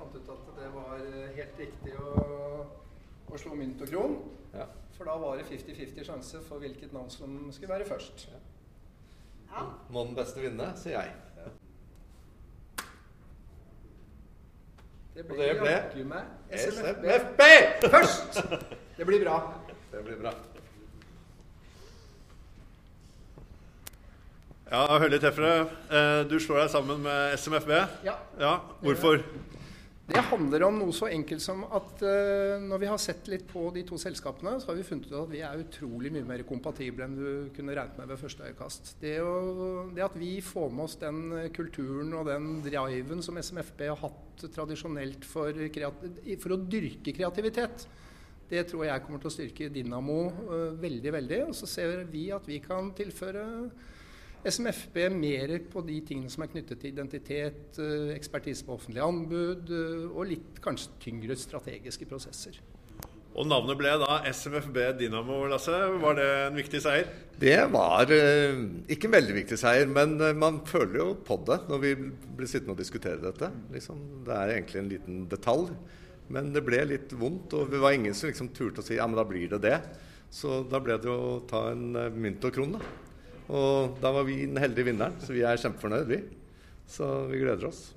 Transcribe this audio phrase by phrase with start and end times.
[0.00, 2.12] fant ut at det var eh, helt riktig å,
[3.30, 4.16] å slå mynt og kron.
[4.56, 4.66] Ja.
[4.96, 8.26] For da var det 50-50 sjanse for hvilket navn som skulle være først.
[9.50, 9.64] Ja.
[9.90, 11.16] Må den beste vinne, sier jeg.
[15.14, 17.90] Det Og det ble jaggu meg SMFB SMFB!
[17.92, 18.38] først!
[18.96, 19.38] Det blir bra.
[19.90, 20.30] Det blir bra.
[24.70, 25.54] Ja, Hølje Teffere.
[25.90, 27.72] Eh, Du slår deg sammen med SMFB.
[28.06, 28.14] Ja.
[28.38, 28.52] Ja,
[28.84, 29.18] hvorfor?
[30.10, 33.68] Det handler om noe så enkelt som at uh, når vi har sett litt på
[33.74, 37.06] de to selskapene, så har vi funnet ut at vi er utrolig mye mer kompatible
[37.06, 38.90] enn du kunne regnet med ved første øyekast.
[39.02, 43.38] Det, å, det at vi får med oss den eh, kulturen og den driven som
[43.38, 45.62] SMFB har hatt tradisjonelt for,
[46.42, 47.86] for å dyrke kreativitet,
[48.50, 51.40] det tror jeg kommer til å styrke Dynamo uh, veldig, veldig.
[51.52, 53.46] Og så ser vi at vi kan tilføre
[54.40, 59.72] SMFB mer på de tingene som er knyttet til identitet, eh, ekspertise på offentlige anbud
[59.76, 62.56] eh, og litt kanskje tyngre strategiske prosesser.
[63.36, 65.76] Og navnet ble da SMFB Dynamo, Lasse.
[66.02, 67.10] Var det en viktig seier?
[67.40, 71.84] Det var eh, ikke en veldig viktig seier, men man føler jo på det når
[71.84, 73.52] vi blir sittende og diskutere dette.
[73.76, 75.68] Liksom, det er egentlig en liten detalj,
[76.32, 77.52] men det ble litt vondt.
[77.60, 79.78] Og det var ingen som liksom turte å si ja, men da blir det det.
[80.32, 83.09] Så da ble det å ta en mynt og kron, da.
[83.50, 86.20] Og da var vi den heldige vinneren, så vi er kjempefornøyd, vi.
[86.90, 87.88] Så vi gleder oss.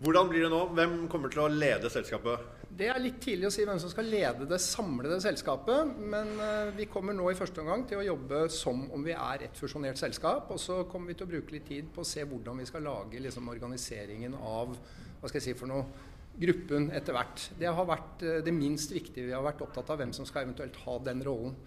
[0.00, 0.62] Hvordan blir det nå?
[0.76, 2.44] Hvem kommer til å lede selskapet?
[2.70, 6.70] Det er litt tidlig å si hvem som skal lede det samlede selskapet, men eh,
[6.76, 10.00] vi kommer nå i første omgang til å jobbe som om vi er et fusjonert
[10.00, 10.48] selskap.
[10.54, 12.86] Og så kommer vi til å bruke litt tid på å se hvordan vi skal
[12.86, 16.06] lage liksom, organiseringen av hva skal jeg si for noe,
[16.40, 17.50] gruppen etter hvert.
[17.58, 19.26] Det har vært eh, det minst viktige.
[19.28, 21.58] Vi har vært opptatt av hvem som skal eventuelt ha den rollen.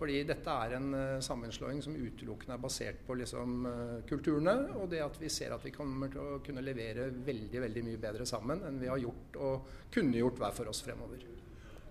[0.00, 4.88] Fordi dette er en uh, sammenslåing som utelukkende er basert på liksom, uh, kulturene, og
[4.92, 8.28] det at vi ser at vi kommer til å kunne levere veldig veldig mye bedre
[8.28, 11.26] sammen enn vi har gjort og kunne gjort hver for oss fremover.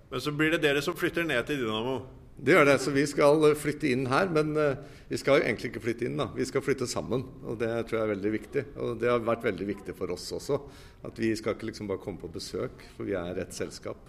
[0.10, 2.00] Men så blir det dere som flytter ned til Dynamo.
[2.40, 4.30] Det gjør det, så vi skal eh, flytte inn her.
[4.32, 4.78] Men eh,
[5.10, 6.30] vi skal jo egentlig ikke flytte inn, da.
[6.36, 7.26] Vi skal flytte sammen.
[7.44, 8.64] Og det tror jeg er veldig viktig.
[8.80, 10.62] Og det har vært veldig viktig for oss også.
[11.08, 14.08] At vi skal ikke liksom bare komme på besøk, for vi er et selskap.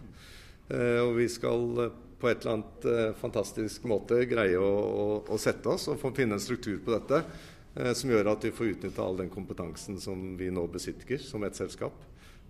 [0.71, 5.07] Eh, og vi skal eh, på et eller annet eh, fantastisk måte greie å, å,
[5.25, 7.23] å sette oss og få finne en struktur på dette.
[7.75, 11.45] eh, Som gjør at vi får utnytta all den kompetansen som vi nå besitter som
[11.45, 11.97] et selskap.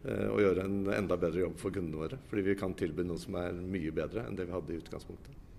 [0.04, 2.18] eh, Og gjøre en enda bedre jobb for kundene våre.
[2.30, 5.49] Fordi vi kan tilby noe som er mye bedre enn det vi hadde i utgangspunktet.